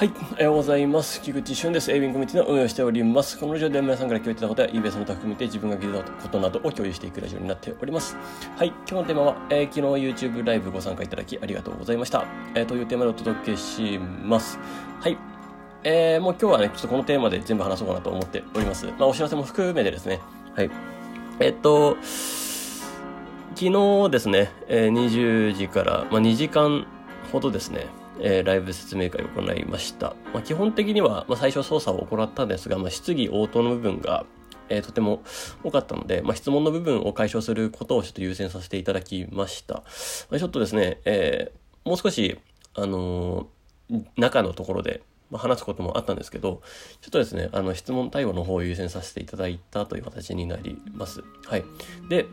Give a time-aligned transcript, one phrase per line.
[0.00, 1.20] はい、おはようございます。
[1.20, 1.92] 菊池俊です。
[1.92, 3.38] エイビンコミュニティの運営をしております。
[3.38, 8.16] このラジオでは皆さんから聞いてたことや eBay その他含めて自分が聞いたことなどを共有していくラジオになっております。
[8.56, 12.24] はい、今日のテーマは、えー、昨日 YouTube ライブご参加いただきありがとうございました。
[12.54, 14.58] えー、というテーマでお届けします。
[15.00, 15.18] はい。
[15.84, 18.86] えー、もう今日はね、ちょっとこのテーマで全部話そうかなと思っております。
[18.86, 20.20] まあ、お知らせも含めてですね。
[20.56, 20.70] はい。
[21.40, 21.98] えっと、
[23.54, 26.86] 昨日ですね、えー、20時から、まあ、2時間
[27.32, 27.86] ほどですね、
[28.22, 30.14] えー、ライブ説明会を行いました。
[30.32, 34.24] まあ、基本的には、まあ、最初操作を行ったんですが、まあ、質疑応答の部分が、
[34.68, 35.22] えー、とても
[35.64, 39.74] 多かったので、まあ、質問の部分を解消することをちょっと優先させていただきました。
[40.30, 42.38] まあ、ちょっとですね、えー、もう少し、
[42.74, 46.62] あのー、中のところで、まあ、話すこともあったんですけど、
[47.00, 51.22] ちょっとですね、あの、質問対応の方を優先させていただいたという形になります。
[51.46, 51.64] はい。
[52.08, 52.26] で、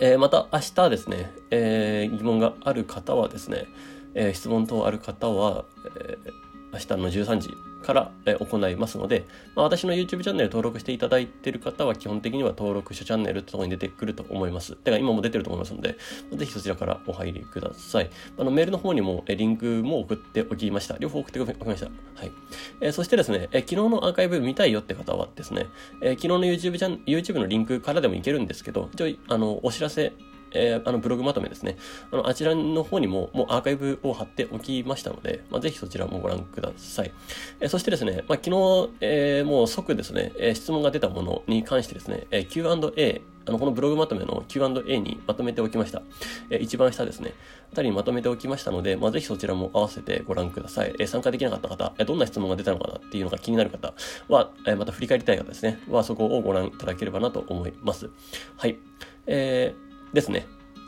[0.00, 3.66] えー、また明日ですね、えー、疑問がある方はですね、
[4.14, 5.64] えー、質問等ある方は、
[5.96, 6.32] えー、
[6.72, 7.50] 明日の13時
[7.84, 14.76] から、えー、行いますので、まあ、私の YouTube チャンネル登録していただいている方は基本的には登録者チャンネルとこに出てくると思います。
[14.82, 15.96] だか今も出てると思いますので、
[16.32, 18.10] ぜひそちらからお入りください。
[18.38, 20.96] あのメールの方にも、えリンクも送っておきました。
[20.98, 21.86] 両方送っておきました。
[21.86, 22.32] はい。
[22.80, 25.66] え、そしてですね、え、昨日のアーカイブ見たいよって方はですね、
[26.00, 30.12] え、昨日の YouTube チャン YouTube のリンクからでもいけるんですけど、一応、あの、お知らせ
[30.54, 31.76] えー、あのブログまとめですね。
[32.10, 37.12] あの、あちらの方にももうアーカイブを貼っておきましたので、まあ、ぜひそちらもご覧ください。
[37.60, 46.02] えー、そしてですね、まあ、昨日、えー、もう即ですね、え、質問が出たものに関してですね、え、Q&A、あの、このブログまとめの Q&A にまとめておきました。
[46.50, 47.34] えー、一番下ですね。
[47.72, 50.94] あたりにまとめておきましたので、まあ、ぜひそちらも合わせてご覧ください。
[50.98, 53.92] えー、参加できなかった方、えー、どんな質問が出たのかなっていうのが気になる方
[54.28, 58.10] は、えー、また振り返りたい方ですね、はそこをご覧いただければなと思います。
[58.56, 58.78] はい。
[59.26, 59.83] えー、
[60.14, 60.46] ですね。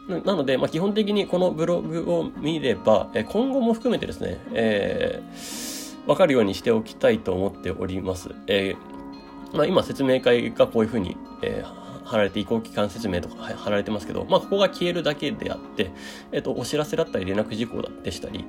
[0.09, 8.31] なので、まあ、基本的にこのブログを見れば、え今後も含めてですね、えー、わかるようにしておきたいと思っております。
[8.47, 15.91] えー、まあ、今説明会がこういうふうに、えー貼られて移行期間説明とか貼られてますけど、まあ、ここが消えるだけであって、
[16.31, 18.45] えっ、と、お知らせだったり連絡事項でしたり、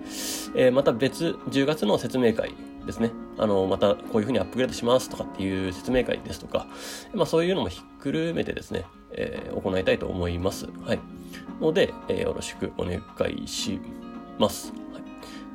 [0.55, 2.53] えー、また別、10月の説明会
[2.87, 3.11] ですね。
[3.37, 6.65] あの、またこういうふうにアップグレードしますとかっていう説明会ですとか、
[7.13, 10.67] まあ、そういうのもひっくるめてですね、えー、行いたいと思います。
[10.85, 10.99] はい。
[11.61, 13.79] ので、えー、よろしくお願いし
[14.39, 14.73] ます。
[14.93, 15.01] はい、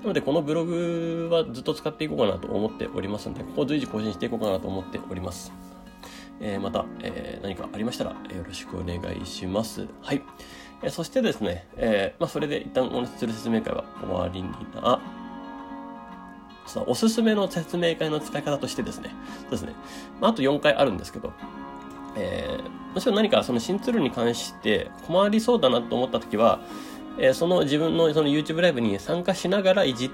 [0.02, 5.52] なので、このブログはずっと使っていこうかなと思っておりますので、ここ随時更新していこうかなと思っております。
[6.40, 8.16] えー、また、えー、何かありましたら、よ
[8.46, 9.86] ろしくお願いします。
[10.02, 10.22] はい。
[10.84, 15.00] えそしてですね、えまあ、それで一旦お話しする説明会は終わりにな、
[16.66, 19.74] そのおすすめの説明会の使い方としてですね、そうですね、
[20.20, 21.32] まあ、あと4回あるんですけど、
[22.16, 26.60] えー、もちろん何かその新ツールに関して困りそうだなと思った時は、
[27.18, 30.10] えー、その自分のその YouTube ライブに参加しながらいじっ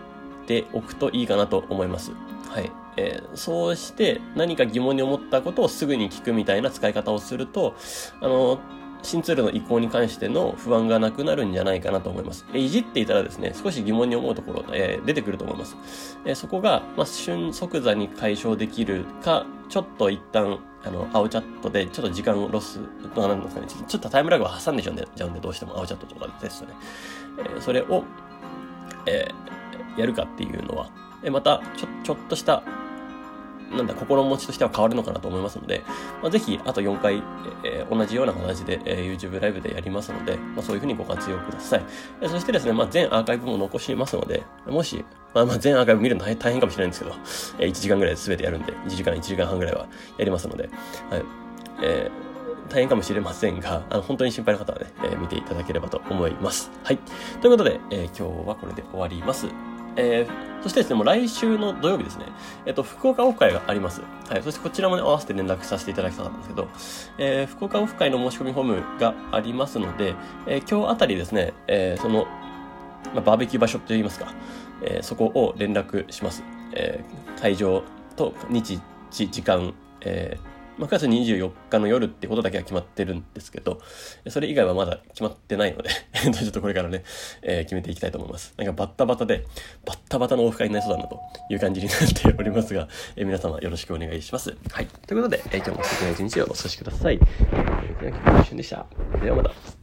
[0.46, 2.12] ておくといいかなと思います。
[2.48, 2.70] はい。
[2.96, 7.76] えー、そうして何か疑問に思ったことをすぐに聞くみたいな使い方をすると、
[8.20, 8.58] あの、
[9.02, 12.44] 新ツールの移行に関しての不安がなくなるんじゃないかなと思います。
[12.52, 16.18] えいじっていたらですね、少し疑問に思うところ、えー、出てくると思います。
[16.24, 22.80] えー、そこが、まあ、瞬即座に解消できるか、ちょっと一旦、あの、青チャットでちょっと時間ロス、
[23.16, 26.74] なんですかね、ちょっとタイムラグを挟んでちゃうんで、じゃうんでどうしても青チャットとかですよね。
[27.38, 28.04] えー、それを、
[29.06, 29.28] え、
[29.96, 30.90] やるかっていうのは、
[31.22, 32.62] えまた、ちょ、ちょっとした
[33.70, 35.82] なんだ、心持ちとしては変わるのかなと思いますので、
[36.22, 37.22] まあ、ぜひ、あと4回、
[37.64, 41.84] えー、同じような形で、えー、YouTube ライブでやりますので、まあ、そういうふうにご活用ください。
[42.20, 47.16] えー、そしてですね、まあ、全アーカイブも残しますので、もし、まあ、まあ全アーカイブ見るの大変かもしれないんですけど、
[47.58, 49.86] えー、1時間ぐらいで全てやるんで、1時間、1時間半ぐらいは
[50.16, 50.68] やりますので、
[51.10, 51.22] はい。
[51.82, 56.70] えー、大変かもしれませんが、あの、本当に心配な方はね、えー、見ていただければと思います。
[56.84, 56.98] はい。
[57.40, 59.46] ということで、えー、今日はこれで終わります。
[59.98, 62.26] えー、そしてですね、もう来週の土曜日ですね、
[62.64, 64.00] えっ、と、福岡オフ会があります。
[64.30, 64.42] はい。
[64.42, 66.68] そしてこちらもね、合わせて連絡させていただきたかったんですけど、
[67.18, 68.64] えー、福岡オフ会の申し込みフォー
[68.94, 70.14] ムがありますので、
[70.46, 72.26] え、今日あたりですね、え、その、
[73.12, 74.32] まあ、バーベキュー場所といいますか、
[74.82, 76.44] え、そこを連絡します。
[76.72, 77.04] え、
[77.40, 77.82] 会場
[78.14, 78.80] と日
[79.10, 83.80] 時、時間、えー、まあ、9月24日の夜ってことだけは決まってるんですけど、
[84.28, 85.90] それ以外はまだ決まってないので
[86.32, 87.02] ちょっとこれからね、
[87.42, 88.54] えー、決めていきたいと思います。
[88.56, 89.44] なんかバッタバタで、
[89.84, 91.20] バッタバタのオフ会になりそうだなと
[91.50, 94.56] いう感じになっておりますが、えー、皆様よろしくお願いします。
[94.70, 94.86] はい。
[94.86, 97.18] ということで、えー、今日も素敵な一日をお過ごしください。
[97.18, 98.86] えー、では、今日も一瞬でした。
[99.20, 99.77] ではまた。